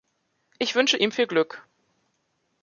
[0.57, 1.63] Ich wünsche ihm viel Glück.